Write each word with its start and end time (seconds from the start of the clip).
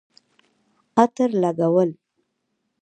عطر 1.03 1.29
لګول 1.41 1.89